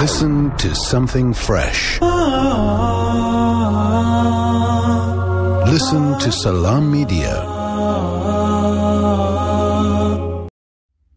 [0.00, 2.00] Listen to something fresh.
[5.66, 7.34] Listen to Salam Media.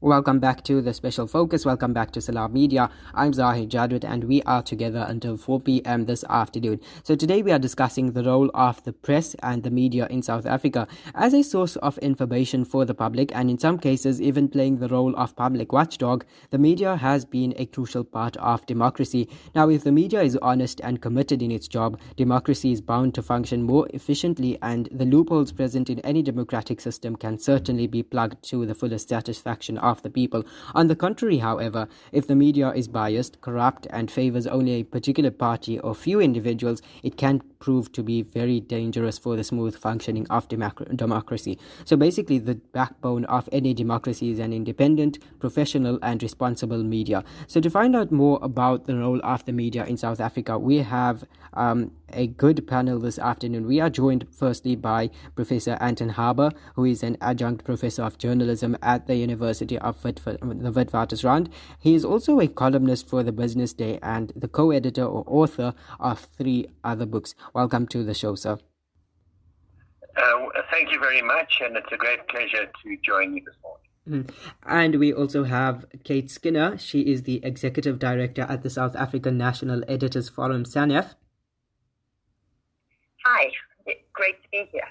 [0.04, 1.64] Welcome back to the special focus.
[1.64, 2.90] Welcome back to Salam Media.
[3.14, 6.06] I'm Zahid Jadwat and we are together until 4 p.m.
[6.06, 6.80] this afternoon.
[7.04, 10.48] So today we are discussing the role of the press and the media in South
[10.48, 14.80] Africa as a source of information for the public and in some cases even playing
[14.80, 16.26] the role of public watchdog.
[16.50, 19.30] The media has been a crucial part of democracy.
[19.54, 23.22] Now, if the media is honest and committed in its job, democracy is bound to
[23.22, 28.42] function more efficiently and the loopholes present in any democratic system can certainly be plugged
[28.46, 30.44] to the fullest satisfaction of the people.
[30.74, 35.32] On the contrary, however, if the media is biased, corrupt, and favors only a particular
[35.32, 40.28] party or few individuals, it can prove to be very dangerous for the smooth functioning
[40.30, 41.58] of democracy.
[41.86, 47.24] So basically, the backbone of any democracy is an independent, professional, and responsible media.
[47.48, 50.78] So to find out more about the role of the media in South Africa, we
[50.78, 53.68] have um, a good panel this afternoon.
[53.68, 58.78] We are joined firstly by Professor Anton Harber, who is an adjunct professor of journalism
[58.82, 61.50] at the University of the Witwatersrand.
[61.80, 66.20] He is also a columnist for the Business Day and the co-editor or author of
[66.38, 67.36] three other books.
[67.54, 68.58] Welcome to the show, sir.
[70.16, 74.26] Uh, thank you very much, and it's a great pleasure to join you this morning.
[74.26, 74.34] Mm.
[74.66, 76.78] And we also have Kate Skinner.
[76.78, 81.16] She is the executive director at the South African National Editors Forum, SANEF.
[83.26, 83.52] Hi,
[84.14, 84.88] great to be here.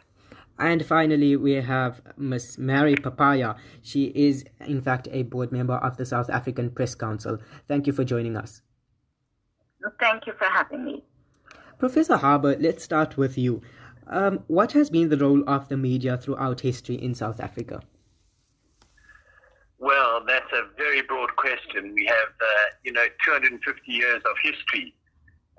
[0.58, 3.56] And finally, we have Miss Mary Papayya.
[3.82, 7.38] She is, in fact, a board member of the South African Press Council.
[7.66, 8.60] Thank you for joining us.
[9.98, 11.04] Thank you for having me.
[11.80, 13.62] Professor Harber, let's start with you.
[14.06, 17.82] Um, what has been the role of the media throughout history in South Africa?
[19.78, 21.94] Well, that's a very broad question.
[21.94, 24.94] We have, uh, you know, 250 years of history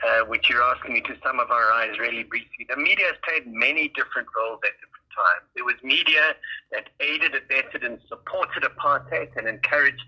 [0.04, 2.66] uh, which you're asking me to summarize really briefly.
[2.70, 5.46] The media has played many different roles at different times.
[5.56, 6.34] There was media
[6.72, 10.04] that aided, abetted, and supported apartheid and encouraged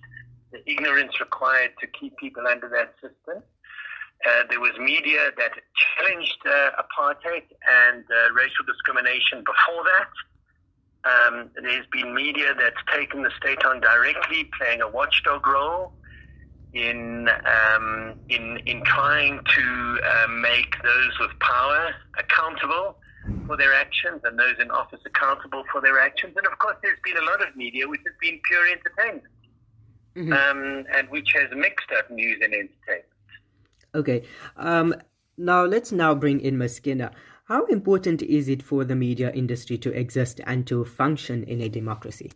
[0.51, 3.43] the ignorance required to keep people under that system.
[4.25, 7.43] Uh, there was media that challenged uh, apartheid
[7.87, 10.09] and uh, racial discrimination before that.
[11.05, 15.91] Um, there's been media that's taken the state on directly, playing a watchdog role
[16.73, 22.97] in um, in in trying to uh, make those with power accountable
[23.45, 26.33] for their actions and those in office accountable for their actions.
[26.37, 29.23] And of course, there's been a lot of media which has been pure entertainment
[30.15, 30.33] mm-hmm.
[30.33, 33.05] um, and which has mixed up news and entertainment.
[33.95, 34.23] Okay.
[34.57, 34.95] Um,
[35.37, 36.75] now let's now bring in Ms.
[36.75, 37.11] Skinner.
[37.45, 41.69] How important is it for the media industry to exist and to function in a
[41.69, 42.31] democracy?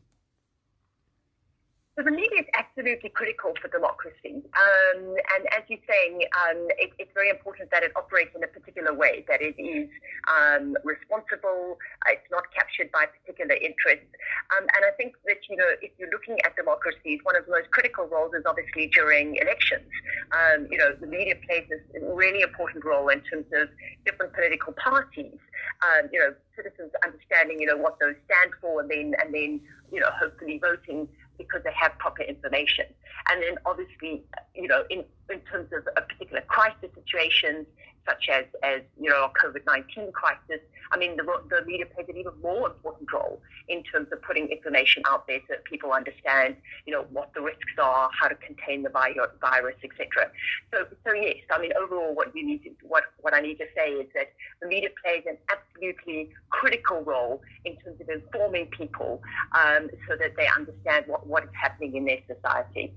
[1.97, 4.45] So the media is absolutely critical for democracy.
[4.53, 8.47] Um, and as you're saying, um, it, it's very important that it operates in a
[8.47, 9.89] particular way, that it is
[10.29, 14.13] um, responsible, uh, it's not captured by particular interests.
[14.53, 17.51] Um, and I think that, you know, if you're looking at democracies, one of the
[17.57, 19.89] most critical roles is obviously during elections.
[20.37, 23.73] Um, you know, the media plays a really important role in terms of
[24.05, 25.41] different political parties.
[25.81, 29.61] Um, you know, citizens understanding, you know, what those stand for and then, and then,
[29.91, 32.85] you know, hopefully voting because they have proper information.
[33.29, 34.23] And then obviously,
[34.55, 37.67] you know, in, in terms of a particular crisis situations,
[38.07, 42.33] such as, as you know, COVID-19 crisis, I mean, the, the media plays an even
[42.41, 46.93] more important role in terms of putting information out there so that people understand, you
[46.93, 50.31] know, what the risks are, how to contain the virus, etc.
[50.73, 53.65] So, so yes, I mean, overall, what you need to, what, what I need to
[53.75, 54.31] say is that
[54.61, 60.35] the media plays an absolutely critical role in terms of informing people um, so that
[60.37, 62.93] they understand what, what is happening in their society.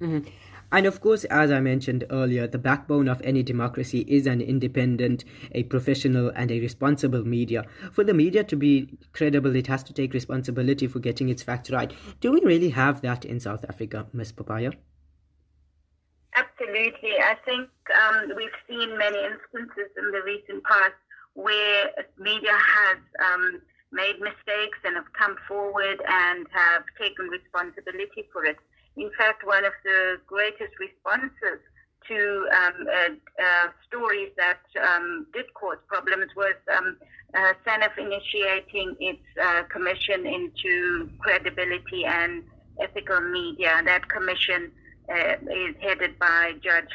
[0.00, 0.28] Mm-hmm.
[0.72, 5.24] And of course, as I mentioned earlier, the backbone of any democracy is an independent,
[5.52, 7.64] a professional, and a responsible media.
[7.92, 11.70] For the media to be credible, it has to take responsibility for getting its facts
[11.70, 11.92] right.
[12.20, 14.32] Do we really have that in South Africa, Ms.
[14.32, 14.74] Papayya?
[16.34, 17.14] Absolutely.
[17.20, 20.94] I think um, we've seen many instances in the recent past
[21.34, 23.60] where media has um,
[23.92, 28.56] made mistakes and have come forward and have taken responsibility for it.
[28.96, 31.60] In fact, one of the greatest responses
[32.08, 36.96] to um, uh, uh, stories that um, did cause problems was um,
[37.34, 42.44] uh, SANEF initiating its uh, commission into credibility and
[42.80, 43.80] ethical media.
[43.84, 44.70] That commission
[45.10, 46.90] uh, is headed by Judge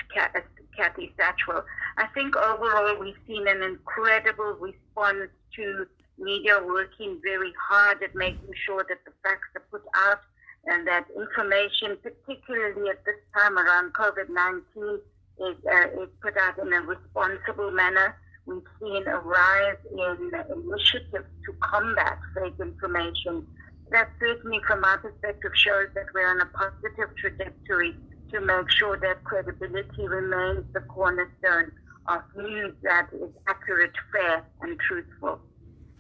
[0.77, 1.63] Kathy Satchwell.
[1.97, 5.85] I think overall we've seen an incredible response to
[6.17, 10.19] media working very hard at making sure that the facts are put out
[10.65, 14.99] and that information, particularly at this time around COVID 19,
[15.39, 18.17] is, uh, is put out in a responsible manner.
[18.45, 23.45] We've seen a rise in initiatives to combat fake information.
[23.91, 27.95] That certainly, from our perspective, shows that we're on a positive trajectory
[28.31, 31.71] to make sure that credibility remains the cornerstone
[32.07, 35.39] of news that is accurate, fair, and truthful.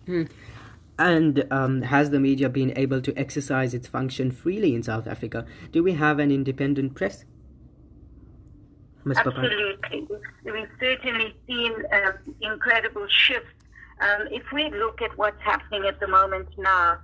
[0.05, 0.23] Hmm.
[0.99, 5.45] And um, has the media been able to exercise its function freely in South Africa?
[5.71, 7.23] Do we have an independent press?
[9.05, 9.17] Ms.
[9.17, 10.07] Absolutely.
[10.43, 13.47] We've certainly seen um, incredible shifts.
[14.01, 16.97] Um, if we look at what's happening at the moment now,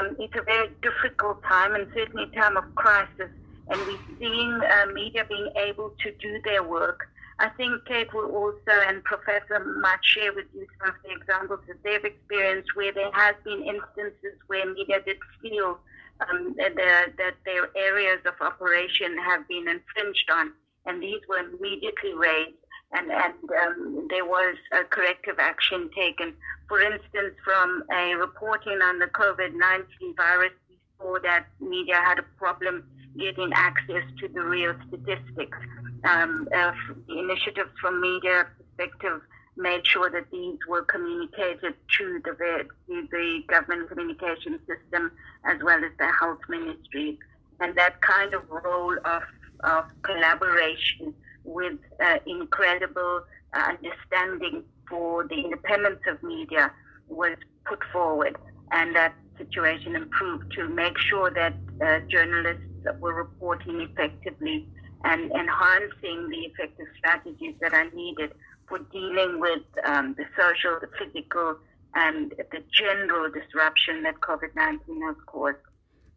[0.00, 3.28] um, it's a very difficult time and certainly a time of crisis.
[3.68, 7.06] And we're seeing uh, media being able to do their work
[7.38, 11.60] I think Kate will also, and Professor might share with you some of the examples
[11.66, 15.78] that they've experienced where there has been instances where media did feel
[16.20, 20.52] um, that, that their areas of operation have been infringed on,
[20.86, 22.56] and these were immediately raised,
[22.92, 23.34] and, and
[23.66, 26.34] um, there was a corrective action taken.
[26.68, 32.24] For instance, from a reporting on the COVID-19 virus, we saw that media had a
[32.38, 32.84] problem
[33.18, 35.58] getting access to the real statistics
[36.04, 36.72] um, uh,
[37.08, 39.20] initiatives from media perspective
[39.56, 45.12] made sure that these were communicated to the, the, the government communication system
[45.44, 47.18] as well as the health ministry.
[47.60, 49.22] And that kind of role of,
[49.60, 51.14] of collaboration
[51.44, 53.22] with uh, incredible
[53.52, 56.72] uh, understanding for the independence of media
[57.08, 58.36] was put forward.
[58.70, 62.64] And that situation improved to make sure that uh, journalists
[63.00, 64.66] were reporting effectively
[65.04, 68.32] and enhancing the effective strategies that are needed
[68.68, 71.56] for dealing with um, the social, the physical,
[71.94, 75.58] and the general disruption that COVID 19 has caused.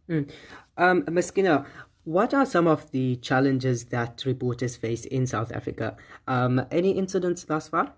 [0.10, 0.32] Mm.
[0.78, 1.66] Um,
[2.06, 5.98] what are some of the challenges that reporters face in South Africa?
[6.28, 7.94] Um, any incidents thus far?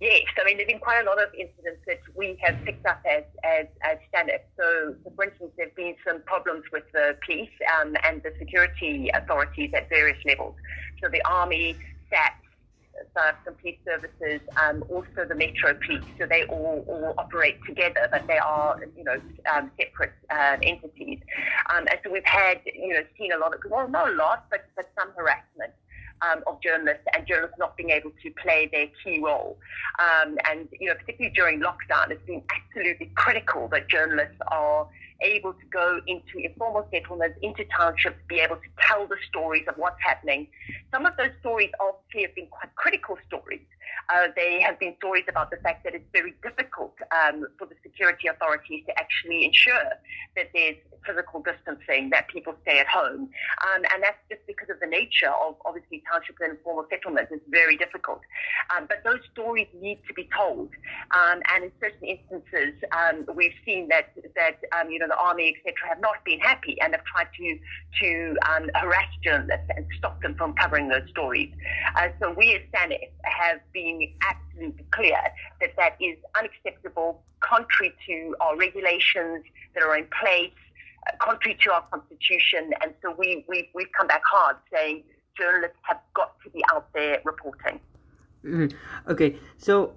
[0.00, 2.86] Yes, I mean, there have been quite a lot of incidents that we have picked
[2.86, 4.40] up as, as, as standard.
[4.56, 9.10] So, for instance, there have been some problems with the police um, and the security
[9.14, 10.54] authorities at various levels.
[11.02, 11.76] So the army,
[12.10, 12.34] SAT,
[13.44, 16.04] some police services, um, also the Metro Police.
[16.18, 19.20] So they all, all operate together, but they are, you know,
[19.52, 21.20] um, separate uh, entities.
[21.70, 24.46] Um, and so we've had, you know, seen a lot of, well, not a lot,
[24.50, 25.72] but, but some harassment
[26.22, 29.58] um, of journalists and journalists not being able to play their key role.
[29.98, 34.88] Um, and, you know, particularly during lockdown, it's been absolutely critical that journalists are
[35.20, 39.76] able to go into informal settlements, into townships, be able to tell the stories of
[39.76, 40.48] what's happening.
[40.92, 43.66] Some of those stories obviously have been quite critical stories.
[44.12, 47.74] Uh, they have been stories about the fact that it's very difficult um, for the
[47.82, 49.92] security authorities to actually ensure
[50.36, 50.76] that there's
[51.06, 53.28] physical distancing, that people stay at home.
[53.64, 57.32] Um, and that's just because of the nature of obviously township and informal settlements.
[57.32, 58.20] It's very difficult.
[58.74, 60.70] Um, but those stories need to be told.
[61.12, 65.56] Um, and in certain instances, um, we've seen that, that um, you know, the army,
[65.56, 67.58] etc., have not been happy and have tried to,
[68.00, 71.52] to um, harass journalists and stop them from covering those stories.
[71.96, 75.18] Uh, so we as SANEF have been absolutely clear
[75.60, 79.44] that that is unacceptable, contrary to our regulations
[79.74, 80.52] that are in place,
[81.06, 82.70] uh, contrary to our constitution.
[82.82, 85.04] And so we, we, we've come back hard saying
[85.38, 87.80] journalists have got to be out there reporting.
[88.44, 89.10] Mm-hmm.
[89.10, 89.94] Okay, so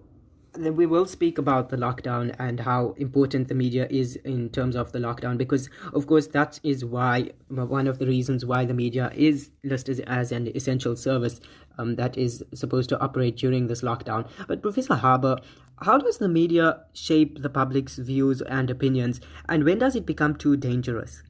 [0.58, 4.92] we will speak about the lockdown and how important the media is in terms of
[4.92, 9.12] the lockdown because of course that is why one of the reasons why the media
[9.16, 11.40] is listed as an essential service
[11.78, 14.30] um, that is supposed to operate during this lockdown.
[14.48, 15.38] But professor Harber
[15.82, 20.36] how does the media shape the public's views and opinions and when does it become
[20.36, 21.24] too dangerous?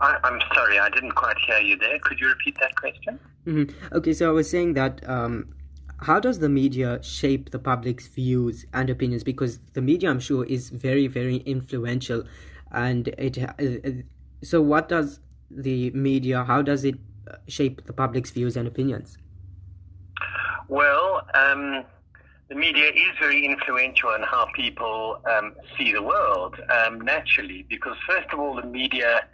[0.00, 2.00] I, am sorry i didn't quite hear you there.
[2.00, 3.20] Could you repeat that question?
[3.46, 3.94] Mm-hmm.
[3.94, 5.54] okay so i was saying that um,
[6.04, 9.24] how does the media shape the public's views and opinions?
[9.24, 12.24] Because the media i'm sure is very very influential
[12.72, 13.52] and it uh,
[14.42, 15.20] so what does
[15.50, 16.96] the media how does it
[17.48, 19.16] shape the public's views and opinions?
[20.68, 21.84] Well um,
[22.48, 27.96] the media is very influential in how people um, see the world um, naturally because
[28.06, 29.26] first of all the media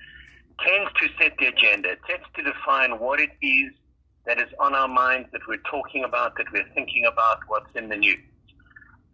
[0.64, 3.72] tends to set the agenda tends to define what it is
[4.26, 7.88] that is on our minds, that we're talking about, that we're thinking about, what's in
[7.88, 8.18] the news.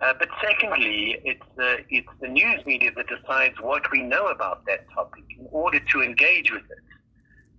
[0.01, 4.67] Uh, but secondly, it's the, it's the news media that decides what we know about
[4.67, 6.79] that topic in order to engage with it.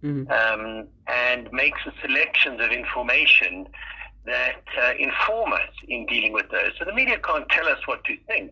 [0.03, 0.31] Mm-hmm.
[0.31, 3.67] Um, and makes a selections of information
[4.27, 6.73] that uh, inform us in dealing with those.
[6.77, 8.51] So the media can't tell us what to think,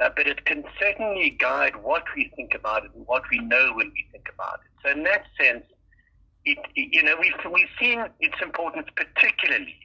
[0.00, 3.72] uh, but it can certainly guide what we think about it and what we know
[3.74, 4.70] when we think about it.
[4.82, 5.64] So in that sense,
[6.44, 9.76] it, you know, we've, we've seen its importance particularly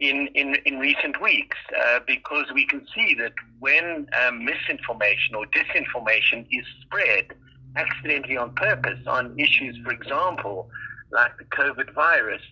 [0.00, 5.46] in, in, in recent weeks uh, because we can see that when um, misinformation or
[5.46, 7.32] disinformation is spread
[7.76, 10.68] accidentally on purpose on issues, for example,
[11.10, 12.42] like the COVID virus,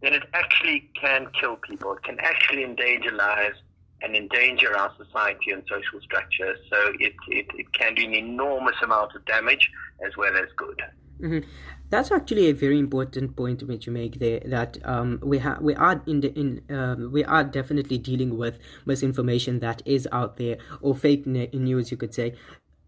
[0.00, 1.92] then it actually can kill people.
[1.94, 3.56] It can actually endanger lives
[4.02, 6.56] and endanger our society and social structure.
[6.70, 9.70] So it, it, it can do an enormous amount of damage
[10.04, 10.82] as well as good.
[11.20, 11.48] Mm-hmm.
[11.92, 14.40] That's actually a very important point which you make there.
[14.46, 18.58] That um, we have we are in the in um, we are definitely dealing with
[18.86, 22.32] misinformation that is out there or fake news, you could say.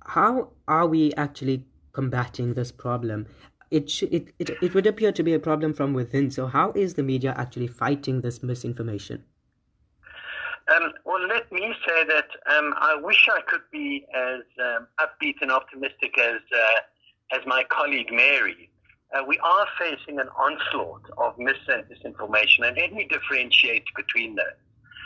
[0.07, 3.27] How are we actually combating this problem?
[3.71, 6.31] It, it, it, it would appear to be a problem from within.
[6.31, 9.23] So, how is the media actually fighting this misinformation?
[10.75, 15.35] Um, well, let me say that um, I wish I could be as um, upbeat
[15.43, 18.71] and optimistic as uh, as my colleague Mary.
[19.13, 24.35] Uh, we are facing an onslaught of mis and disinformation, and let me differentiate between
[24.35, 24.47] those.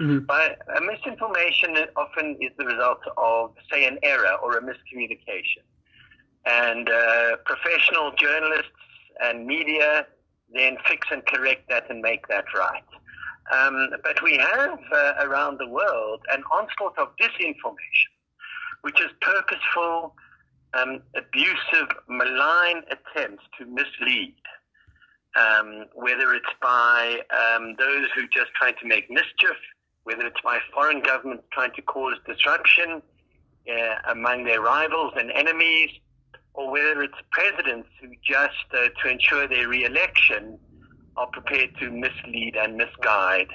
[0.00, 0.18] Mm-hmm.
[0.26, 5.64] By, uh, misinformation often is the result of, say, an error or a miscommunication.
[6.46, 8.70] And uh, professional journalists
[9.20, 10.06] and media
[10.54, 12.84] then fix and correct that and make that right.
[13.52, 18.12] Um, but we have uh, around the world an onslaught of disinformation,
[18.82, 20.14] which is purposeful,
[20.74, 24.34] um, abusive, malign attempts to mislead.
[25.36, 29.56] Um, whether it's by um, those who just try to make mischief,
[30.04, 33.02] whether it's by foreign governments trying to cause disruption
[33.70, 35.90] uh, among their rivals and enemies,
[36.54, 40.58] or whether it's presidents who just, uh, to ensure their re-election,
[41.16, 43.48] are prepared to mislead and misguide.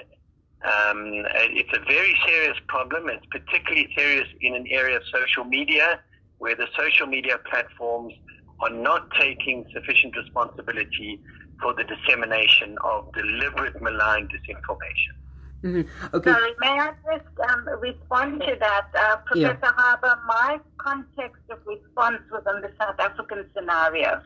[0.64, 3.10] Um, it's a very serious problem.
[3.10, 6.00] It's particularly serious in an area of social media
[6.38, 8.14] where the social media platforms
[8.62, 11.20] are not taking sufficient responsibility
[11.62, 15.16] for the dissemination of deliberate malign disinformation.
[15.64, 16.16] Mm-hmm.
[16.16, 16.32] Okay.
[16.32, 18.88] Sorry, may I just um, respond to that?
[18.94, 19.72] Uh, Professor yeah.
[19.78, 24.22] Harber, my context of response within the South African scenario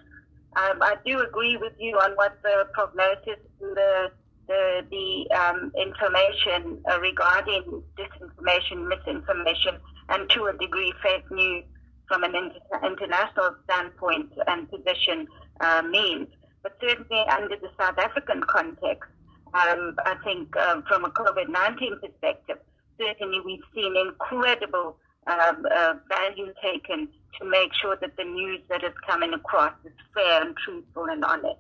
[0.58, 4.12] um, I do agree with you on what the prognosis, and the
[4.48, 9.76] the, the um, information uh, regarding disinformation, misinformation,
[10.08, 11.66] and to a degree fake news
[12.08, 15.28] from an inter- international standpoint and position
[15.60, 16.28] uh, means.
[16.64, 19.10] But certainly under the South African context,
[19.54, 22.58] um, I think um, from a COVID 19 perspective,
[23.00, 24.98] certainly we've seen incredible
[25.28, 27.08] um, uh, value taken
[27.40, 31.24] to make sure that the news that is coming across is fair and truthful and
[31.24, 31.60] honest.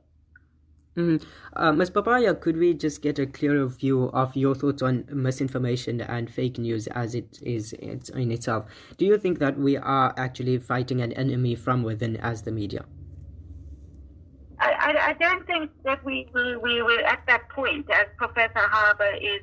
[0.98, 1.24] Mm.
[1.56, 1.92] Uh, Ms.
[1.92, 6.58] Papayya, could we just get a clearer view of your thoughts on misinformation and fake
[6.58, 8.66] news as it is in itself?
[8.98, 12.84] Do you think that we are actually fighting an enemy from within as the media?
[14.60, 19.14] I, I don't think that we, we, we were at that point, as Professor Harber
[19.22, 19.42] is,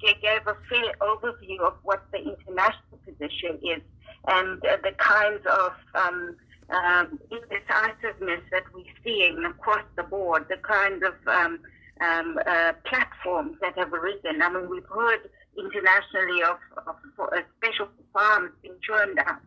[0.00, 3.82] gave a fair overview of what the international position is
[4.28, 6.36] and the kinds of um,
[6.70, 11.60] um, indecisiveness that we're seeing across the board, the kind of um,
[12.00, 14.42] um, uh, platforms that have arisen.
[14.42, 19.40] I mean, we've heard internationally of, of, of special farms being churned out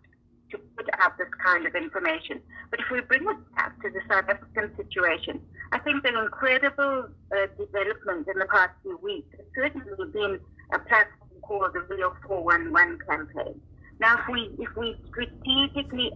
[0.52, 2.40] to put out this kind of information.
[2.72, 7.10] But if we bring it back to the South African situation, I think the incredible
[7.32, 10.40] uh, development in the past few weeks has certainly been
[10.72, 13.60] a platform called the Real 411 campaign.
[14.00, 16.12] Now, if we if we strategically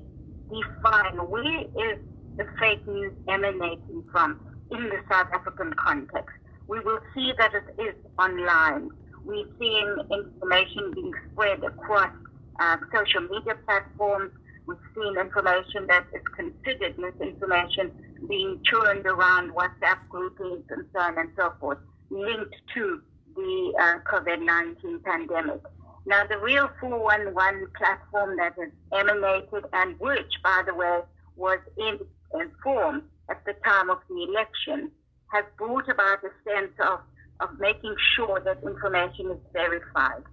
[0.51, 1.99] define where is
[2.37, 4.39] the fake news emanating from
[4.71, 6.35] in the South African context,
[6.67, 8.89] we will see that it is online.
[9.25, 12.11] We're seeing information being spread across
[12.59, 14.31] uh, social media platforms.
[14.65, 17.91] We've seen information that is considered misinformation
[18.29, 21.79] being churned around WhatsApp groupings and so on and so forth,
[22.09, 23.01] linked to
[23.35, 25.61] the uh, COVID 19 pandemic.
[26.05, 31.01] Now, the Real 411 platform that has emanated and which, by the way,
[31.35, 31.99] was in,
[32.33, 34.91] informed at the time of the election,
[35.31, 36.99] has brought about a sense of,
[37.39, 40.23] of making sure that information is verified.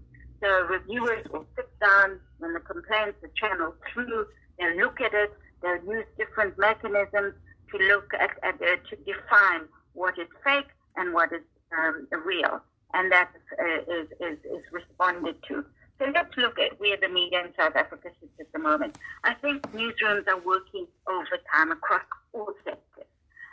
[0.43, 4.27] So reviewers will sit down when the complaints are channeled through,
[4.59, 5.33] they'll look at it,
[5.63, 7.35] they'll use different mechanisms
[7.71, 11.43] to look at, at uh, to define what is fake and what is
[11.77, 12.63] um, real
[12.95, 13.31] and that
[13.61, 15.65] uh, is, is, is responded to.
[15.99, 18.97] So let's look at where the media in South Africa sits at the moment.
[19.25, 22.03] I think newsrooms are working overtime across
[22.33, 23.11] all sectors,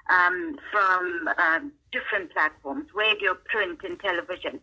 [0.10, 4.60] um, from um, different platforms, radio, print, and television.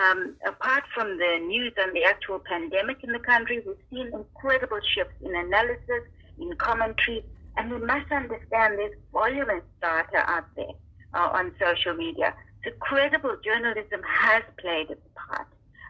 [0.00, 4.80] Um, apart from the news and the actual pandemic in the country, we've seen incredible
[4.94, 6.04] shifts in analysis,
[6.38, 7.24] in commentary,
[7.56, 10.74] And we must understand there's voluminous data out there
[11.14, 12.34] uh, on social media.
[12.66, 15.46] So credible journalism has played its part.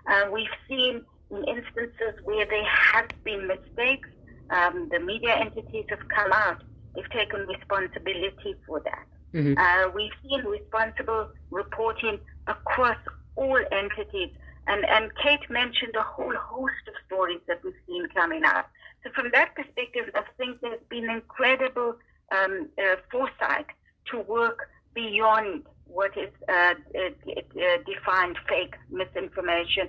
[0.07, 4.09] Uh, we've seen in instances where there have been mistakes,
[4.51, 6.63] um, the media entities have come out.
[6.95, 9.07] They've taken responsibility for that.
[9.33, 9.55] Mm-hmm.
[9.57, 12.99] Uh, we've seen responsible reporting across
[13.37, 14.31] all entities.
[14.67, 18.67] And, and Kate mentioned a whole host of stories that we've seen coming out.
[19.03, 21.97] So from that perspective, I think there's been incredible
[22.33, 23.67] um, uh, foresight
[24.11, 29.89] to work beyond what is uh, uh, uh defined fake misinformation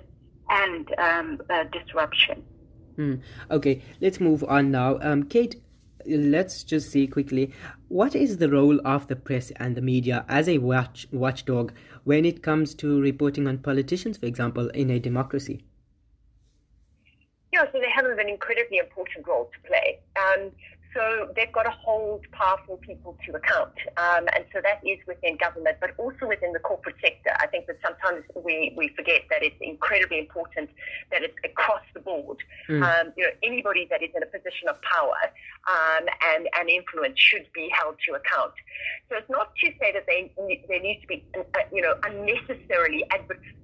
[0.50, 2.42] and um, uh, disruption.
[2.96, 3.20] Mm.
[3.50, 4.98] Okay, let's move on now.
[5.00, 5.56] Um, Kate,
[6.06, 7.52] let's just see quickly
[7.88, 11.72] what is the role of the press and the media as a watch watchdog
[12.04, 15.64] when it comes to reporting on politicians, for example, in a democracy?
[17.52, 19.98] Yeah, so they have an incredibly important role to play.
[20.16, 20.50] Um,
[20.98, 23.72] so they've got to hold powerful people to account.
[23.96, 27.30] Um, and so that is within government, but also within the corporate sector.
[27.38, 30.70] I think that sometimes we, we forget that it's incredibly important
[31.12, 32.38] that it's across the board.
[32.68, 32.82] Mm.
[32.82, 35.14] Um, you know, anybody that is in a position of power
[35.68, 38.54] um, and, and influence should be held to account.
[39.08, 40.32] So it's not to say that they,
[40.68, 43.04] there needs to be, uh, you know, unnecessarily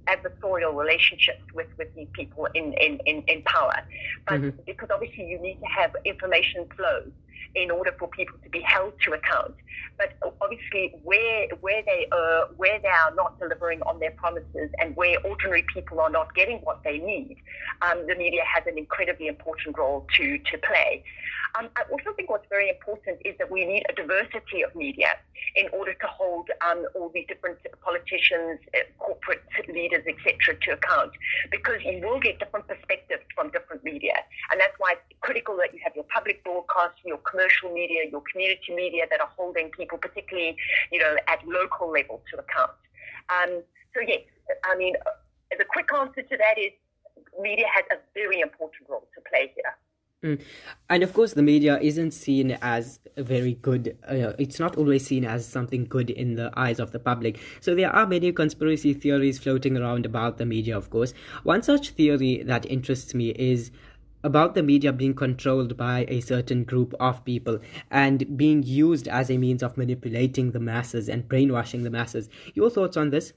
[0.07, 3.75] adversarial relationships with, with these people in, in, in, in power.
[4.29, 4.61] But mm-hmm.
[4.67, 7.11] because obviously you need to have information flow
[7.55, 9.55] in order for people to be held to account.
[9.97, 14.97] But obviously, where where they uh, where they are not delivering on their promises and
[14.97, 17.37] where ordinary people are not getting what they need,
[17.83, 21.05] um, the media has an incredibly important role to to play.
[21.57, 25.17] Um, I also think what's very important is that we need a diversity of media
[25.57, 31.13] in order to hold um, all these different politicians, uh, corporate leaders, etc., to account,
[31.51, 34.15] because you will get different perspectives from different media,
[34.51, 38.23] and that's why it's critical that you have your public broadcast, your commercial media, your
[38.31, 40.57] community media that are holding people, particularly
[40.93, 42.73] you know at local level, to account.
[43.31, 43.63] Um,
[43.95, 44.23] so yes,
[44.65, 44.95] I mean
[45.57, 46.73] the quick answer to that is
[47.41, 49.75] media has a very important role to play here.
[50.25, 50.41] Mm.
[50.89, 53.99] And of course, the media isn't seen as very good.
[54.09, 57.39] Uh, it's not always seen as something good in the eyes of the public.
[57.61, 61.13] So there are many conspiracy theories floating around about the media, of course.
[61.43, 63.71] One such theory that interests me is
[64.23, 67.59] about the media being controlled by a certain group of people
[67.91, 72.31] and being used as a means of manipulating the masses and brainwashing the masses.
[72.55, 73.35] Your thoughts on this?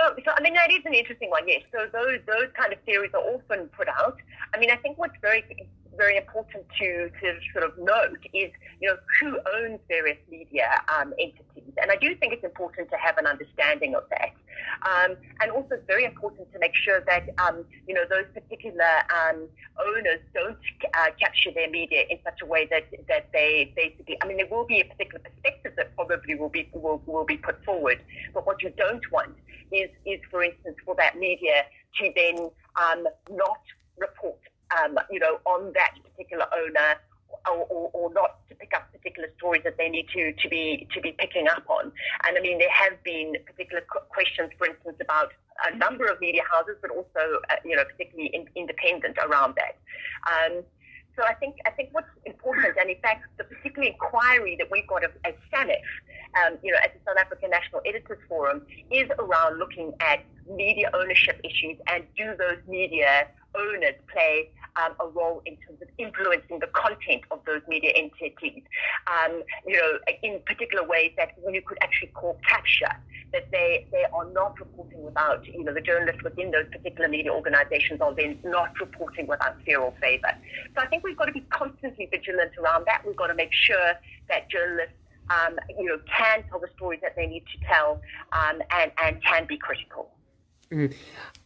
[0.00, 1.62] So, so I mean, that is an interesting one, yes.
[1.72, 4.16] So those those kind of theories are often put out.
[4.54, 5.44] I mean, I think what's very
[5.96, 8.50] very important to, to sort of note is,
[8.80, 11.74] you know, who owns various media um, entities.
[11.80, 14.32] And I do think it's important to have an understanding of that.
[14.82, 19.02] Um, and also it's very important to make sure that, um, you know, those particular
[19.10, 19.48] um,
[19.78, 20.58] owners don't
[20.94, 24.48] uh, capture their media in such a way that, that they basically, I mean, there
[24.50, 28.00] will be a particular perspective that probably will be, will, will be put forward.
[28.34, 29.34] But what you don't want
[29.72, 31.64] is, is for instance, for that media
[31.98, 33.60] to then um, not
[33.98, 34.38] report
[34.78, 37.00] um, you know, on that particular owner
[37.48, 40.86] or, or, or, not to pick up particular stories that they need to, to be
[40.92, 41.92] to be picking up on.
[42.26, 45.32] And I mean, there have been particular questions, for instance, about
[45.66, 49.78] a number of media houses, but also, uh, you know, particularly in, independent around that.
[50.26, 50.62] Um,
[51.16, 54.86] so I think I think what's important, and in fact, the particular inquiry that we've
[54.86, 55.84] got as SANEF,
[56.38, 60.90] um, you know, as the South African National Editors Forum, is around looking at media
[60.94, 66.58] ownership issues and do those media owners play um, a role in terms of influencing
[66.60, 68.62] the content of those media entities.
[69.06, 72.94] Um, you know, in particular ways that you could actually call capture,
[73.32, 77.32] that they, they are not reporting without, you know, the journalists within those particular media
[77.32, 80.32] organizations are then not reporting without fear or favor.
[80.74, 83.02] So I think we've got to be constantly vigilant around that.
[83.06, 83.94] We've got to make sure
[84.28, 84.94] that journalists
[85.30, 88.00] um, you know, can tell the stories that they need to tell
[88.32, 90.10] um, and, and can be critical.
[90.72, 90.94] Mm.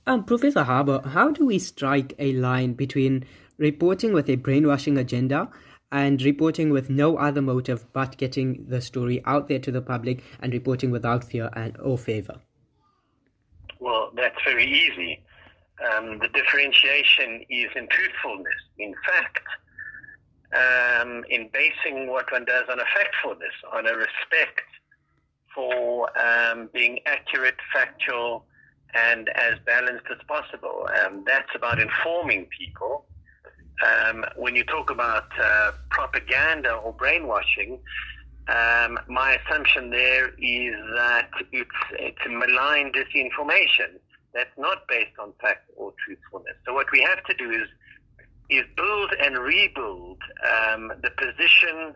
[0.06, 3.24] Um, Professor Harber, how do we strike a line between
[3.56, 5.48] reporting with a brainwashing agenda
[5.90, 10.22] and reporting with no other motive but getting the story out there to the public
[10.40, 12.40] and reporting without fear and or favor?
[13.80, 15.22] Well, that's very easy.
[15.82, 19.46] Um, the differentiation is in truthfulness, in fact,
[20.52, 24.68] um, in basing what one does on a factfulness, on a respect
[25.54, 28.44] for um, being accurate, factual,
[28.94, 30.88] and as balanced as possible.
[31.04, 33.06] Um, that's about informing people.
[33.84, 37.80] Um, when you talk about uh, propaganda or brainwashing,
[38.46, 43.98] um, my assumption there is that it's, it's malign disinformation
[44.34, 46.54] that's not based on fact or truthfulness.
[46.66, 47.68] So what we have to do is
[48.50, 51.94] is build and rebuild um, the position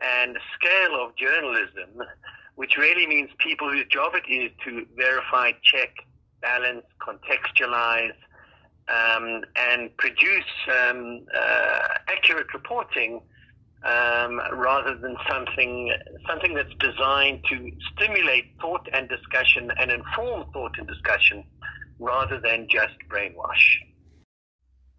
[0.00, 2.02] and scale of journalism,
[2.56, 5.94] which really means people whose job it is to verify, check,
[6.42, 8.14] balance, contextualize,
[8.88, 13.20] um, and produce um, uh, accurate reporting
[13.82, 15.92] um, rather than something
[16.28, 21.44] something that's designed to stimulate thought and discussion and inform thought and discussion
[21.98, 23.78] rather than just brainwash.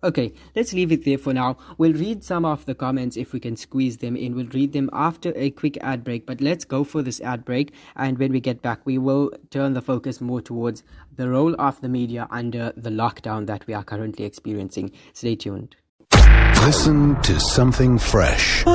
[0.04, 1.58] Okay, let's leave it there for now.
[1.78, 4.36] We'll read some of the comments if we can squeeze them in.
[4.36, 7.72] We'll read them after a quick ad break, but let's go for this ad break.
[7.96, 10.84] And when we get back, we will turn the focus more towards
[11.16, 14.92] the role of the media under the lockdown that we are currently experiencing.
[15.14, 15.76] Stay tuned.
[16.66, 18.66] Listen to something fresh.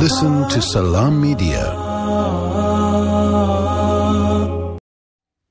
[0.00, 1.74] Listen to Salam Media.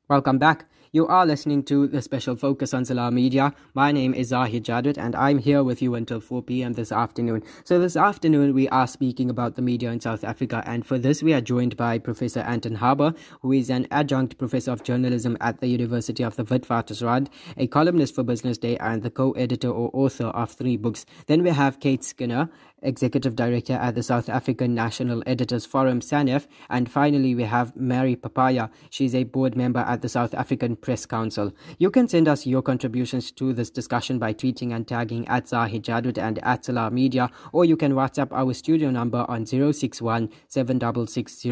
[0.07, 0.65] Welcome back.
[0.95, 3.53] You are listening to the special focus on Salam Media.
[3.73, 6.71] My name is Zahid Jadwat, and I'm here with you until 4 p.m.
[6.71, 7.43] this afternoon.
[7.65, 11.21] So this afternoon we are speaking about the media in South Africa and for this
[11.21, 15.59] we are joined by Professor Anton Harber, who is an adjunct professor of journalism at
[15.59, 17.27] the University of the Witwatersrand,
[17.57, 21.05] a columnist for Business Day and the co-editor or author of three books.
[21.25, 22.49] Then we have Kate Skinner,
[22.85, 26.47] Executive Director at the South African National Editors Forum, SANEF.
[26.69, 28.69] And finally, we have Mary Papayya.
[28.89, 31.51] She's a board member at the South African Press Council.
[31.77, 35.83] You can send us your contributions to this discussion by tweeting and tagging at Zahid
[35.83, 41.45] Jadwat and at Salam Media, or you can WhatsApp our studio number on 061 766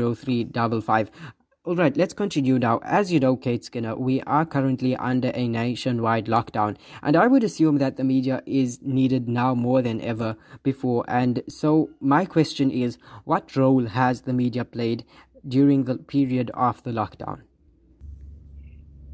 [1.65, 2.81] all right, let's continue now.
[2.83, 7.41] As you know, Kate Skinner, we are currently under a nationwide lockdown, and I would
[7.41, 11.05] assume that the media is needed now more than ever before.
[11.07, 15.05] And so, my question is what role has the media played
[15.47, 17.43] during the period of the lockdown?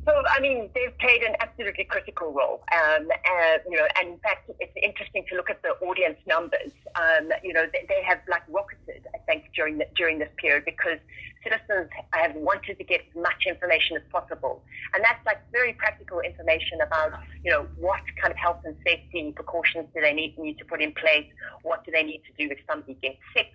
[0.10, 2.63] So, I mean, they've played an absolutely critical role.
[2.74, 6.74] Um, uh, you know, and in fact, it's interesting to look at the audience numbers.
[6.95, 10.65] Um, you know, they, they, have like rocketed, I think, during the, during this period
[10.65, 10.98] because
[11.43, 14.63] citizens have wanted to get as much information as possible,
[14.95, 19.32] and that's like very practical information about you know what kind of health and safety
[19.36, 21.28] precautions do they need need to put in place,
[21.62, 23.52] what do they need to do if somebody gets sick,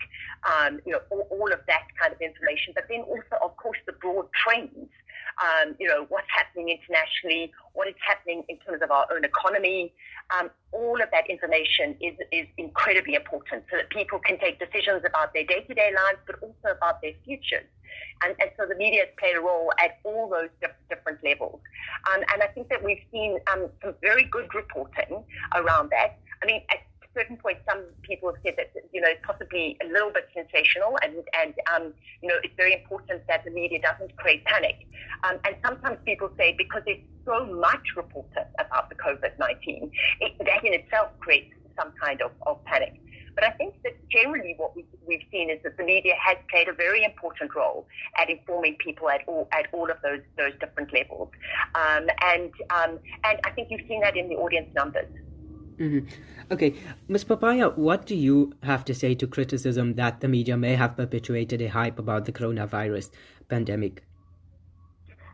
[0.46, 2.72] um, you know, all, all of that kind of information.
[2.76, 4.88] But then also, of course, the broad trends
[5.42, 9.92] um, you know, what's happening internationally, what is happening in terms of our own economy.
[10.38, 15.02] Um, all of that information is, is incredibly important so that people can take decisions
[15.04, 17.66] about their day to day lives, but also about their futures.
[18.24, 20.48] And, and, so the media has played a role at all those
[20.88, 21.60] different levels.
[22.12, 26.18] Um, and I think that we've seen um, some very good reporting around that.
[26.42, 26.62] I mean,
[27.14, 30.98] certain point, some people have said that you know it's possibly a little bit sensational,
[31.02, 34.86] and and um, you know it's very important that the media doesn't create panic.
[35.24, 40.64] Um, and sometimes people say because there's so much reported about the COVID nineteen, that
[40.64, 43.00] in itself creates some kind of, of panic.
[43.34, 46.68] But I think that generally what we, we've seen is that the media has played
[46.68, 50.92] a very important role at informing people at all at all of those those different
[50.92, 51.30] levels,
[51.74, 55.08] um, and um, and I think you've seen that in the audience numbers.
[55.78, 56.06] Mm-hmm.
[56.52, 56.74] Okay,
[57.08, 57.24] Ms.
[57.24, 61.60] Papayya, what do you have to say to criticism that the media may have perpetuated
[61.62, 63.10] a hype about the coronavirus
[63.48, 64.04] pandemic?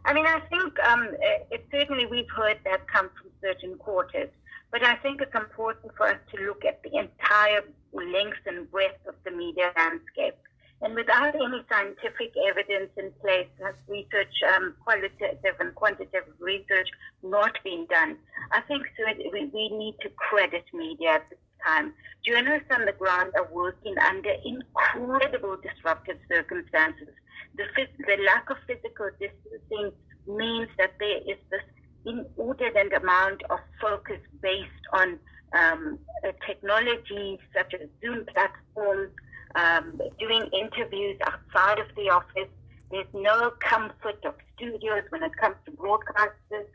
[0.04, 1.08] I mean, I think um,
[1.50, 4.30] it, certainly we've heard that come from certain quarters,
[4.70, 9.06] but I think it's important for us to look at the entire length and breadth
[9.06, 10.36] of the media landscape.
[10.82, 16.88] And without any scientific evidence in place, has research, um, qualitative and quantitative research
[17.22, 18.16] not been done,
[18.52, 21.92] I think so we, we need to credit media at this time.
[22.26, 27.08] Journalists on the ground are working under incredible disruptive circumstances.
[27.56, 27.64] The,
[28.06, 29.92] the lack of physical distancing
[30.26, 31.62] means that there is this
[32.06, 35.18] inordinate amount of focus based on
[35.52, 35.98] um,
[36.46, 39.12] technology such as Zoom platforms,
[39.54, 42.50] um, doing interviews outside of the office.
[42.90, 46.66] There's no comfort of studios when it comes to broadcasters.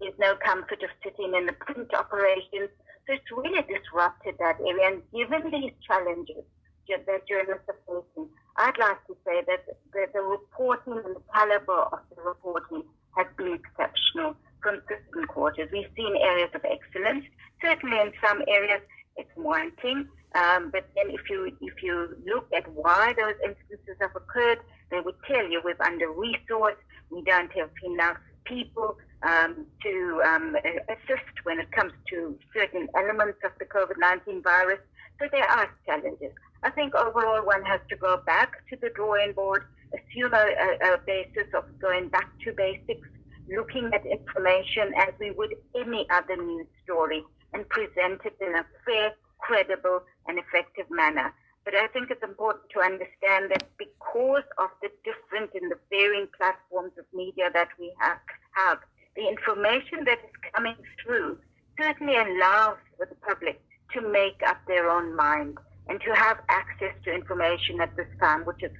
[0.00, 2.70] There's no comfort of sitting in the print operations.
[3.06, 4.94] So it's really disrupted that area.
[4.94, 6.44] And given these challenges
[6.88, 11.82] that journalists are facing, I'd like to say that the, the reporting and the caliber
[11.92, 12.84] of the reporting
[13.16, 15.68] has been exceptional from certain quarters.
[15.72, 17.24] We've seen areas of excellence.
[17.62, 18.80] Certainly in some areas,
[19.16, 20.08] it's wanting.
[20.34, 24.58] Um, but then if you if you look at why those instances have occurred,
[24.90, 30.56] they would tell you we're under resourced, we don't have enough people um, to um,
[30.88, 34.80] assist when it comes to certain elements of the COVID-19 virus.
[35.20, 36.32] So there are challenges.
[36.62, 40.94] I think overall one has to go back to the drawing board, assume a, a,
[40.94, 43.08] a basis of going back to basics,
[43.48, 48.64] looking at information as we would any other news story and present it in a
[48.84, 49.12] fair,
[49.44, 51.32] credible, and effective manner.
[51.64, 56.28] But I think it's important to understand that because of the different and the varying
[56.36, 58.18] platforms of media that we have,
[58.52, 58.78] have
[59.16, 61.38] the information that is coming through
[61.80, 63.60] certainly allows for the public
[63.92, 65.56] to make up their own mind
[65.88, 68.72] and to have access to information at this time, which is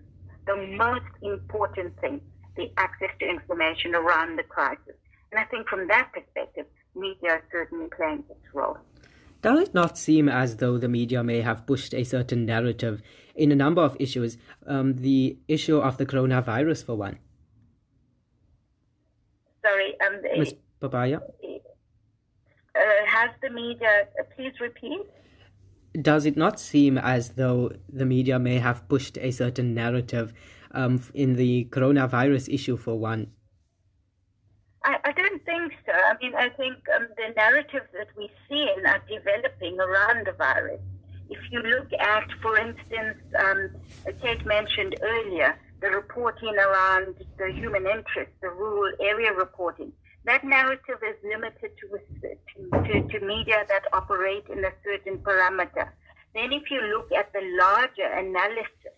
[0.46, 2.20] the most important thing,
[2.56, 4.96] the access to information around the crisis.
[5.30, 8.78] And I think from that perspective, media is certainly playing its role.
[9.44, 13.02] Does it not seem as though the media may have pushed a certain narrative
[13.34, 14.38] in a number of issues?
[14.66, 17.18] Um, the issue of the coronavirus, for one.
[19.62, 20.54] Sorry, um, Ms.
[20.80, 21.20] Papayya?
[21.20, 25.02] Uh, has the media, uh, please repeat?
[26.00, 30.32] Does it not seem as though the media may have pushed a certain narrative
[30.70, 33.26] um, in the coronavirus issue, for one?
[34.84, 35.92] I, I don't think so.
[35.92, 40.32] I mean, I think um, the narratives that we see in are developing around the
[40.32, 40.80] virus.
[41.30, 43.70] If you look at, for instance, um,
[44.20, 49.90] Kate mentioned earlier, the reporting around the human interest, the rural area reporting,
[50.26, 51.88] that narrative is limited to,
[52.84, 55.88] to, to, media that operate in a certain parameter.
[56.34, 58.92] Then if you look at the larger analysis,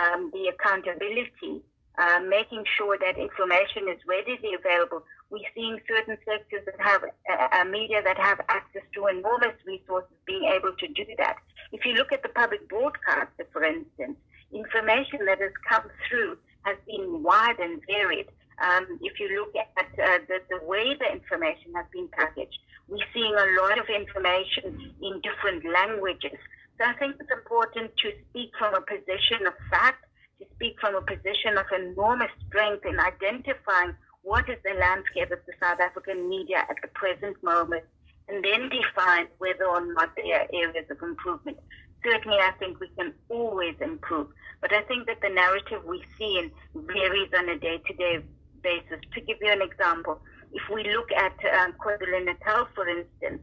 [0.00, 1.62] um, the accountability,
[1.98, 5.02] uh, making sure that information is readily available.
[5.30, 10.14] We're seeing certain sectors that have uh, uh, media that have access to enormous resources
[10.26, 11.36] being able to do that.
[11.72, 14.16] If you look at the public broadcaster, for instance,
[14.52, 18.26] information that has come through has been wide and varied.
[18.62, 22.58] Um, if you look at uh, the, the way the information has been packaged,
[22.88, 26.38] we're seeing a lot of information in different languages.
[26.78, 30.04] So I think it's important to speak from a position of fact
[30.38, 33.94] to speak from a position of enormous strength in identifying
[34.26, 37.84] what is the landscape of the South African media at the present moment,
[38.28, 41.56] and then define whether or not there are areas of improvement.
[42.02, 44.26] Certainly, I think we can always improve,
[44.60, 48.24] but I think that the narrative we see in varies on a day-to-day
[48.64, 48.98] basis.
[49.14, 50.20] To give you an example,
[50.52, 53.42] if we look at um, KwaZulu-Natal, for instance,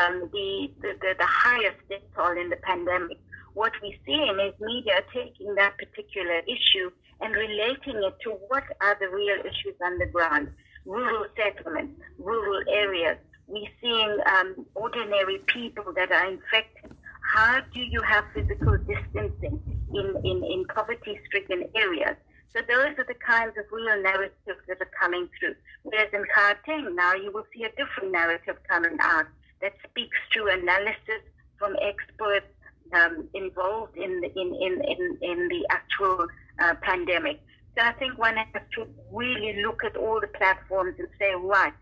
[0.00, 3.18] um, the, the, the highest death toll in the pandemic
[3.54, 6.90] what we're seeing is media taking that particular issue
[7.22, 10.48] and relating it to what are the real issues on the ground.
[10.84, 13.16] Rural settlements, rural areas.
[13.46, 16.90] We're seeing um, ordinary people that are infected.
[17.34, 19.60] How do you have physical distancing
[19.94, 22.16] in, in, in poverty stricken areas?
[22.52, 25.54] So those are the kinds of real narratives that are coming through.
[25.84, 29.26] Whereas in Gauteng now you will see a different narrative coming out
[29.62, 31.22] that speaks to analysis
[31.58, 32.46] from experts
[32.92, 36.26] um, involved in in, in, in, in the actual
[36.60, 37.40] uh, pandemic.
[37.76, 41.72] So I think one has to really look at all the platforms and say, right,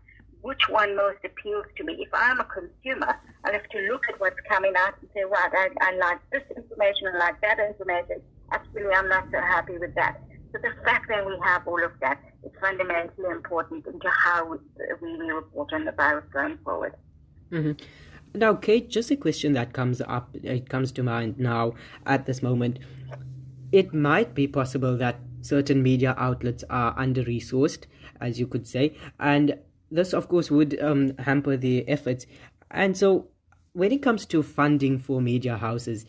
[0.41, 1.97] which one most appeals to me?
[1.99, 5.51] If I'm a consumer, I have to look at what's coming out and say, right,
[5.53, 8.21] I, I like this information, I like that information.
[8.51, 10.21] Actually, I'm not so happy with that.
[10.51, 14.57] So the fact that we have all of that is fundamentally important into how we,
[15.01, 16.95] we report on the virus going forward.
[17.51, 17.73] Mm-hmm.
[18.33, 21.73] Now, Kate, just a question that comes up, it comes to mind now
[22.05, 22.79] at this moment.
[23.71, 27.85] It might be possible that certain media outlets are under resourced,
[28.19, 29.57] as you could say, and
[29.89, 32.25] this, of course, would um, hamper the efforts.
[32.69, 33.27] And so,
[33.73, 36.05] when it comes to funding for media houses,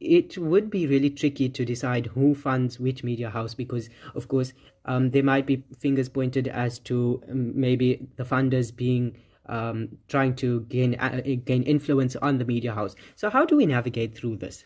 [0.00, 4.52] it would be really tricky to decide who funds which media house because, of course,
[4.84, 9.16] um, there might be fingers pointed as to um, maybe the funders being
[9.46, 12.94] um, trying to gain uh, gain influence on the media house.
[13.14, 14.64] So how do we navigate through this?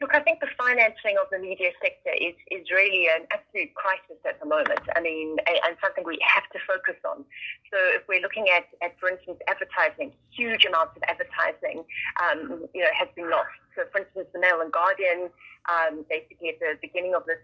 [0.00, 4.20] Look, I think the financing of the media sector is, is really an absolute crisis
[4.28, 4.84] at the moment.
[4.94, 7.24] I mean, and, something we have to focus on.
[7.72, 11.84] So if we're looking at, at for instance, advertising, huge amounts of advertising,
[12.20, 13.56] um, you know, has been lost.
[13.76, 15.28] So, for instance, the Mail and Guardian,
[15.68, 17.40] um, basically at the beginning of this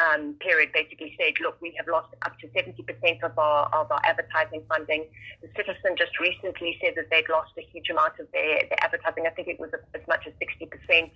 [0.00, 2.78] um, period, basically said, look, we have lost up to 70%
[3.22, 5.06] of our, of our advertising funding.
[5.42, 9.26] The Citizen just recently said that they'd lost a huge amount of their, their advertising.
[9.26, 11.10] I think it was as much as 60%.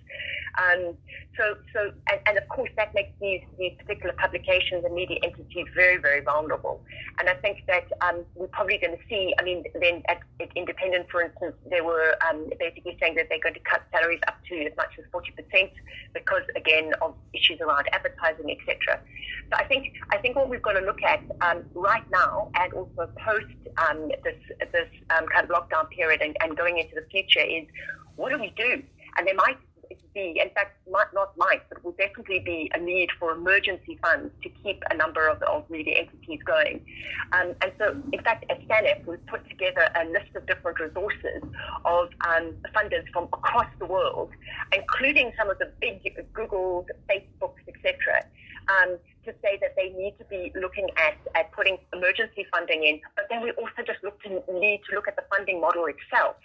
[0.57, 0.97] Um,
[1.37, 5.67] so, so and, and, of course, that makes these, these particular publications and media entities
[5.75, 6.81] very, very vulnerable.
[7.19, 10.49] And I think that um, we're probably going to see, I mean, then at, at
[10.55, 14.37] Independent, for instance, they were um, basically saying that they're going to cut salaries up
[14.49, 15.71] to as much as 40%
[16.13, 18.99] because, again, of issues around advertising, etc.
[19.49, 22.73] So I think I think what we've got to look at um, right now and
[22.73, 24.35] also post um, this
[24.71, 27.65] this um, kind of lockdown period and, and going into the future is
[28.15, 28.83] what do we do?
[29.17, 29.57] And there might
[30.13, 34.31] be, in fact, might not might, but will definitely be a need for emergency funds
[34.43, 36.81] to keep a number of, of media entities going.
[37.31, 41.43] Um, and so, in fact, at SANEF, we've put together a list of different resources
[41.85, 44.31] of um, funders from across the world,
[44.75, 48.23] including some of the big Googles, Facebooks, etc.,
[48.69, 53.01] um, to say that they need to be looking at, at putting emergency funding in,
[53.15, 56.35] but then we also just look to, need to look at the funding model itself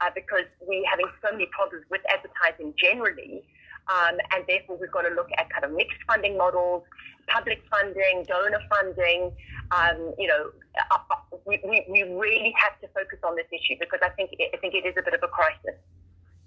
[0.00, 3.44] uh, because we're having so many problems with advertising generally.
[3.88, 6.84] Um, and therefore, we've got to look at kind of mixed funding models,
[7.28, 9.32] public funding, donor funding.
[9.70, 10.50] Um, you know,
[10.90, 14.30] uh, uh we, we, we, really have to focus on this issue because I think
[14.40, 15.76] I think it is a bit of a crisis.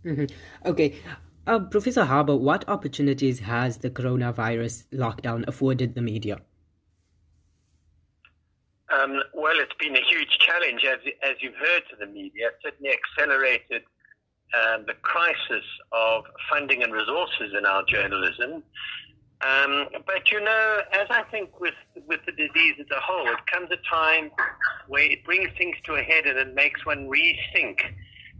[0.03, 0.69] Mm-hmm.
[0.69, 0.95] Okay.
[1.45, 6.41] Uh, Professor Harber, what opportunities has the coronavirus lockdown afforded the media?
[8.89, 12.49] Um, well, it's been a huge challenge, as, as you've heard to the media.
[12.63, 13.83] Certainly accelerated
[14.53, 18.63] um, the crisis of funding and resources in our journalism.
[19.41, 21.75] Um, but you know, as I think with
[22.07, 24.31] with the disease as a whole, it comes a time
[24.87, 27.81] where it brings things to a head and it makes one rethink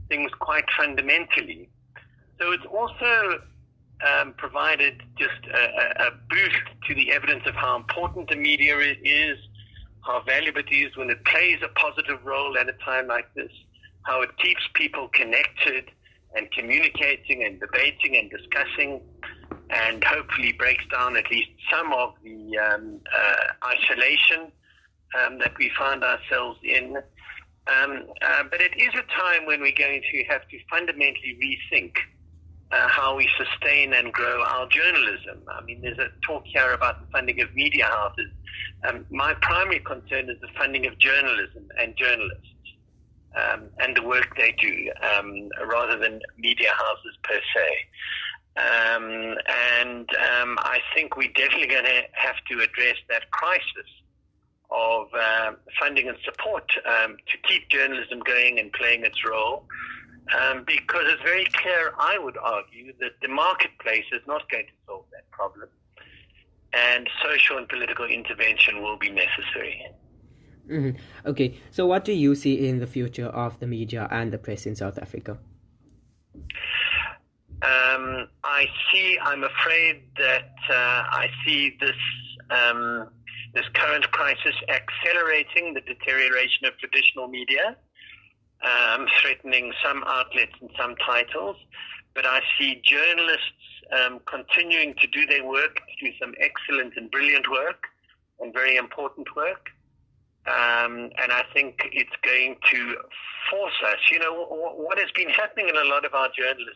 [0.10, 1.70] things quite fundamentally.
[2.40, 3.42] So it's also
[4.06, 9.38] um, provided just a, a, boost to the evidence of how important the media is,
[10.08, 13.52] how valuable it is when it plays a positive role at a time like this,
[14.04, 15.84] how it keeps people connected
[16.36, 19.02] and communicating and debating and discussing,
[19.70, 24.50] and hopefully breaks down at least some of the um, uh, isolation
[25.20, 26.96] um, that we find ourselves in.
[27.68, 31.96] Um, uh, but it is a time when we're going to have to fundamentally rethink
[32.72, 35.42] uh, how we sustain and grow our journalism.
[35.48, 38.32] I mean, there's a talk here about the funding of media houses.
[38.88, 42.48] Um, my primary concern is the funding of journalism and journalists
[43.36, 47.70] um, and the work they do, um, rather than media houses per se.
[48.58, 49.38] Um,
[49.78, 53.90] and um, I think we're definitely going to have to address that crisis
[54.72, 59.66] of uh, funding and support um, to keep journalism going and playing its role
[60.36, 64.72] um, because it's very clear, I would argue, that the marketplace is not going to
[64.86, 65.70] solve that problem,
[66.74, 69.86] and social and political intervention will be necessary.
[70.70, 71.00] Mm-hmm.
[71.26, 74.66] Okay, so what do you see in the future of the media and the press
[74.66, 75.38] in South Africa?
[77.62, 79.18] Um, I see.
[79.20, 81.96] I'm afraid that uh, I see this
[82.52, 83.10] um,
[83.54, 87.76] this current crisis accelerating the deterioration of traditional media
[88.64, 91.58] um, threatening some outlets and some titles.
[92.14, 97.50] But I see journalists um, continuing to do their work, do some excellent and brilliant
[97.50, 97.84] work
[98.40, 99.70] and very important work.
[100.48, 102.96] Um, and I think it's going to
[103.52, 103.98] force us.
[104.12, 106.74] You know, what has been happening in a lot of our journalism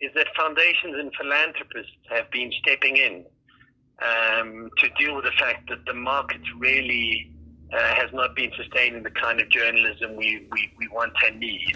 [0.00, 3.24] is that foundations and philanthropists have been stepping in
[4.00, 7.30] um, to deal with the fact that the markets really
[7.72, 11.74] uh, has not been sustaining the kind of journalism we, we, we want and need.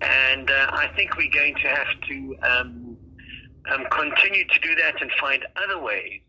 [0.00, 2.96] And uh, I think we're going to have to um,
[3.72, 6.20] um, continue to do that and find other ways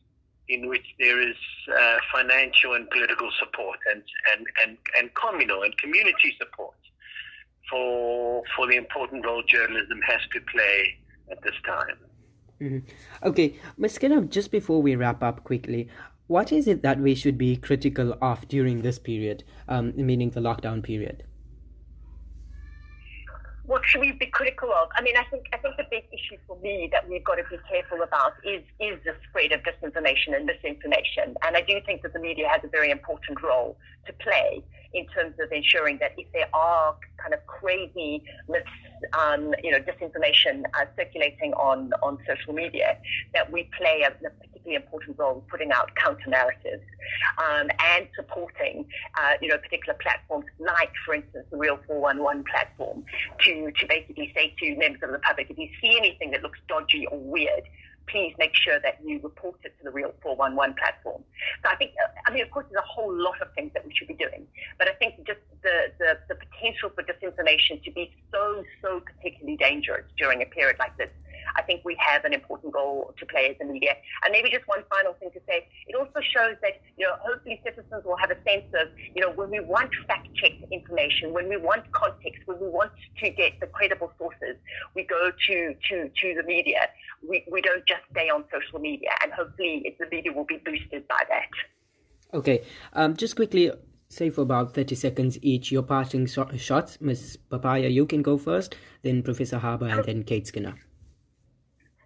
[0.49, 1.35] in which there is
[1.77, 4.01] uh, financial and political support and,
[4.33, 6.75] and, and, and communal and community support
[7.69, 10.95] for, for the important role journalism has to play
[11.29, 11.97] at this time.
[12.61, 13.27] Mm-hmm.
[13.27, 13.93] Okay, Ms.
[13.93, 15.89] Skinner, just before we wrap up quickly,
[16.27, 20.41] what is it that we should be critical of during this period, um, meaning the
[20.41, 21.23] lockdown period?
[23.63, 24.87] What should we be critical of?
[24.95, 27.43] I mean, I think I think the big issue for me that we've got to
[27.49, 31.35] be careful about is is the spread of disinformation and misinformation.
[31.45, 34.63] And I do think that the media has a very important role to play
[34.97, 38.65] in terms of ensuring that if there are kind of crazy myths,
[39.13, 42.97] um, you know, disinformation uh, circulating on, on social media,
[43.33, 46.83] that we play a, a particularly important role in putting out counter narratives
[47.37, 48.85] um, and supporting,
[49.19, 53.03] uh, you know, particular platforms like, for instance, the Real 411 platform
[53.45, 56.59] to, to basically say to members of the public, if you see anything that looks
[56.67, 57.63] dodgy or weird,
[58.07, 61.23] please make sure that you report it to the Real 411 platform.
[61.63, 61.91] So I think,
[62.25, 64.47] I mean, of course, there's a whole lot of things that we should be doing,
[64.77, 69.57] but I think just the, the, the potential for disinformation to be so, so particularly
[69.57, 71.09] dangerous during a period like this
[71.57, 73.95] I think we have an important role to play as a media.
[74.23, 77.61] And maybe just one final thing to say, it also shows that, you know, hopefully
[77.63, 81.57] citizens will have a sense of, you know, when we want fact-checked information, when we
[81.57, 84.55] want context, when we want to get the credible sources,
[84.95, 86.89] we go to, to, to the media.
[87.27, 89.09] We, we don't just stay on social media.
[89.23, 92.37] And hopefully the media will be boosted by that.
[92.37, 92.63] Okay.
[92.93, 93.71] Um, just quickly,
[94.09, 96.97] say for about 30 seconds each, your parting shots.
[97.01, 97.37] Ms.
[97.49, 100.75] Papayya, you can go first, then Professor Harber, and then Kate Skinner.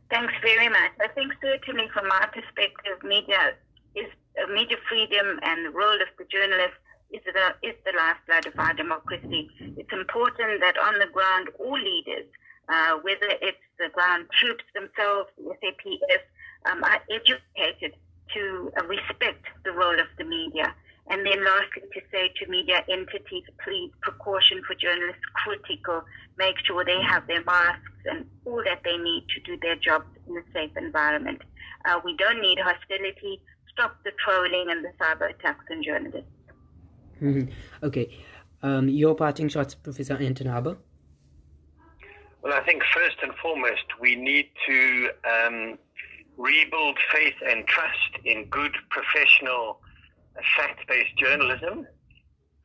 [0.10, 0.92] Thanks very much.
[1.02, 3.56] I think certainly from my perspective, media
[3.96, 4.08] is
[4.42, 6.76] uh, media freedom and the role of the journalist
[7.12, 9.50] is the, is the lifeblood of our democracy.
[9.78, 12.28] It's important that on the ground, all leaders,
[12.72, 16.24] uh, whether it's the ground troops themselves, the SAPS,
[16.66, 17.98] um, are educated
[18.34, 20.74] to uh, respect the role of the media.
[21.10, 26.04] And then lastly, to say to media entities, please precaution for journalists, critical,
[26.38, 30.06] make sure they have their masks and all that they need to do their jobs
[30.28, 31.42] in a safe environment.
[31.86, 33.42] Uh, we don't need hostility.
[33.74, 36.30] Stop the trolling and the cyber attacks on journalists.
[37.22, 37.52] Mm-hmm.
[37.84, 38.18] Okay.
[38.64, 40.78] Um, your parting shots, Professor Anton Harber?
[42.42, 45.78] Well, I think first and foremost, we need to um,
[46.38, 49.80] rebuild faith and trust in good professional
[50.58, 51.86] fact-based journalism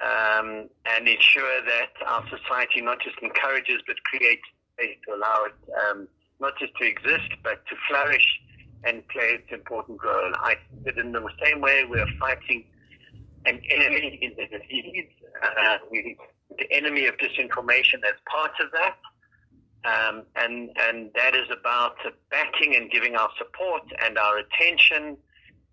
[0.00, 4.42] um, and ensure that our society not just encourages but creates
[4.74, 5.54] space to allow it
[5.90, 6.08] um,
[6.40, 8.26] not just to exist but to flourish
[8.84, 10.32] and play its important role.
[10.36, 12.64] I think that in the same way we're fighting
[13.46, 15.08] an enemy in the disease,
[15.42, 16.16] uh, we,
[16.58, 18.96] the enemy of disinformation as part of that.
[19.86, 21.96] Um, and and that is about
[22.30, 25.16] backing and giving our support and our attention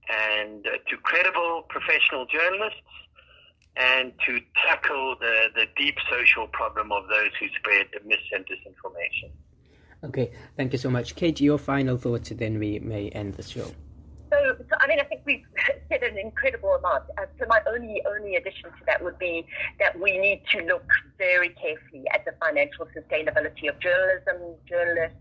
[0.08, 2.80] and uh, to credible professional journalists
[3.76, 8.46] and to tackle the, the deep social problem of those who spread the mis and
[8.46, 9.32] disinformation.
[10.04, 11.16] Okay, thank you so much.
[11.16, 13.72] Kate, your final thoughts, then we may end the show.
[14.34, 15.46] So, so I mean, I think we've
[15.90, 17.04] said an incredible amount.
[17.18, 19.46] Uh, so my only only addition to that would be
[19.80, 20.88] that we need to look
[21.20, 25.18] very carefully at the financial sustainability of journalism, journalists,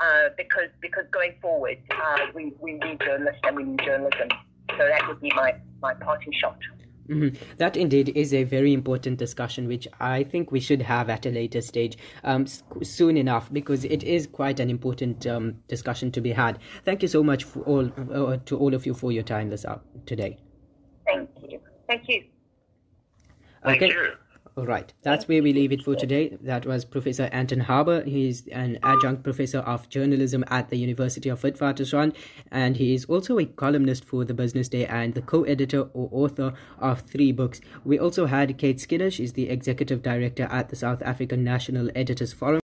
[0.00, 4.28] uh, because because going forward, uh, we, we need journalists and we need journalism.
[4.76, 6.58] So that would be my, my parting shot.
[7.08, 7.56] Mm-hmm.
[7.58, 11.30] That indeed is a very important discussion, which I think we should have at a
[11.30, 12.46] later stage um,
[12.82, 16.58] soon enough, because it is quite an important um, discussion to be had.
[16.84, 19.64] Thank you so much for all uh, to all of you for your time this
[19.64, 20.38] up today.
[21.06, 21.60] Thank you.
[21.86, 22.24] Thank you.
[23.66, 23.78] Okay.
[23.78, 24.12] Thank you.
[24.56, 26.38] All right, that's where we leave it for today.
[26.40, 28.04] That was Professor Anton Harber.
[28.04, 32.14] He's an adjunct professor of journalism at the University of Witwatersrand,
[32.52, 36.54] and he is also a columnist for the Business Day and the co-editor or author
[36.78, 37.60] of three books.
[37.84, 39.10] We also had Kate Skinner.
[39.10, 42.60] She's the executive director at the South African National Editors Forum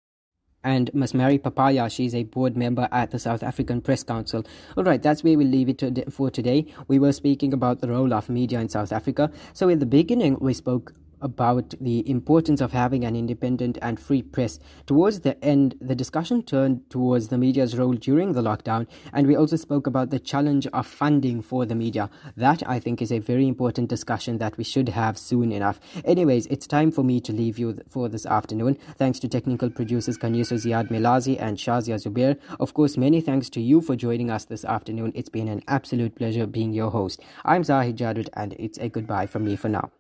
[0.62, 1.12] and Ms.
[1.12, 1.91] Mary Papayya.
[1.91, 4.47] She's a board member at the South African Press Council.
[4.76, 6.72] All right, that's where we'll leave it to, for today.
[6.86, 9.32] We were speaking about the role of media in South Africa.
[9.55, 14.22] So, in the beginning, we spoke about the importance of having an independent and free
[14.22, 14.58] press.
[14.86, 19.36] Towards the end, the discussion turned towards the media's role during the lockdown, and we
[19.36, 22.10] also spoke about the challenge of funding for the media.
[22.36, 25.80] That, I think, is a very important discussion that we should have soon enough.
[26.04, 28.76] Anyways, it's time for me to leave you for this afternoon.
[28.96, 32.38] Thanks to technical producers Kanyeso Ziad Melazi and Shazia Zubair.
[32.58, 35.12] Of course, many thanks to you for joining us this afternoon.
[35.14, 37.20] It's been an absolute pleasure being your host.
[37.44, 39.90] I'm Zahid Jadwat, and it's a goodbye from me for now.